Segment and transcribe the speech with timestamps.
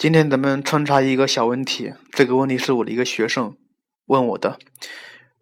[0.00, 3.54] 今天咱们穿插一个小问题，这个问题是我的一个学生
[4.06, 4.58] 问我的。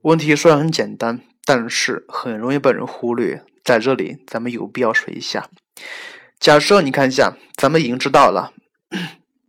[0.02, 3.44] 问题虽然很简单，但是很容易被人忽略。
[3.62, 5.48] 在这里，咱们有必要说一下。
[6.40, 8.52] 假设你看一下，咱们已经知道了，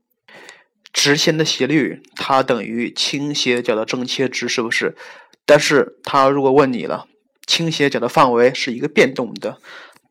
[0.93, 4.95] 直线的斜率它等于倾斜角的正切值，是不是？
[5.43, 7.07] 但是他如果问你了，
[7.47, 9.59] 倾斜角的范围是一个变动的，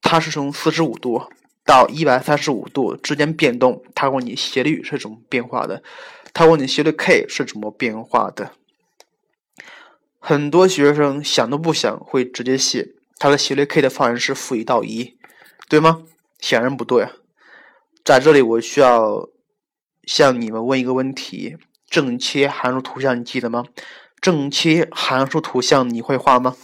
[0.02, 1.30] 它是从四十五度。
[1.68, 5.82] 到一百三十五度之间变动，他问你斜率是怎么变化的？
[6.32, 8.52] 他问你斜率 k 是怎么变化的？
[10.18, 15.18] 很多学生想都不想会直接写他的斜率 k 的范围是负一到一，
[15.68, 16.04] 对吗？
[16.40, 17.06] 显然不对。
[18.02, 19.28] 在这里我需要
[20.04, 21.58] 向你们问一个问题：
[21.90, 23.66] 正切函数图像你记得吗？
[24.22, 26.56] 正切函数图像你会画吗？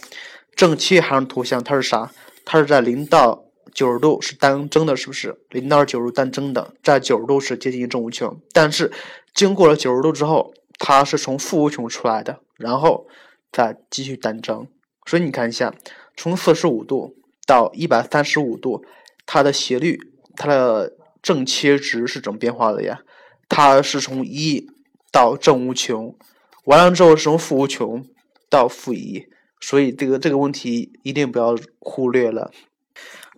[0.55, 2.11] 正切函数图像它是啥？
[2.43, 3.44] 它是在零到
[3.75, 5.37] 九十度是单增的，是不是？
[5.49, 8.91] 零到九十度单增的，在九十度是接近于正无穷，但是
[9.33, 13.05] 经过了九十度之后，它是从负无穷出来的，然后
[13.51, 14.65] 再继续单增。
[15.05, 15.75] 所以你看一下，
[16.15, 18.83] 从四十五度到一百三十五度，
[19.25, 19.99] 它的斜率，
[20.37, 23.01] 它的正切值是怎么变化的呀？
[23.49, 24.65] 它是从一
[25.11, 26.17] 到正无穷，
[26.63, 28.05] 完了之后是从负无穷
[28.49, 29.27] 到负一，
[29.59, 32.51] 所以这个这个问题一定不要忽略了。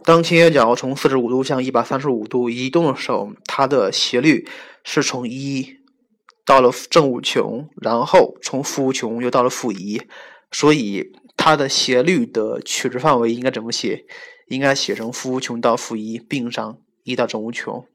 [0.03, 4.47] 当倾斜角从四十五度向一百三十五度移动的时候，它的斜率
[4.83, 5.77] 是从一
[6.45, 10.01] 到了正无穷，然后从负无穷又到了负一，
[10.51, 14.05] 所以它的斜率的取值范围应该怎么写？
[14.47, 17.85] 应该写成负无穷到负一并上一到正无穷。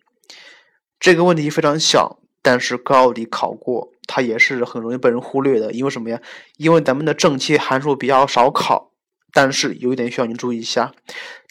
[1.00, 5.72] 这个问题非常小，但是高考里考过，它也是很容易被人忽略的。
[5.72, 6.20] 因为什么呀？
[6.58, 8.92] 因为咱们的正切函数比较少考，
[9.32, 10.92] 但是有一点需要您注意一下。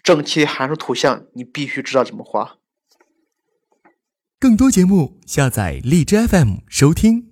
[0.03, 2.57] 正切函数图像，你必须知道怎么画。
[4.39, 7.31] 更多节目，下载荔枝 FM 收听。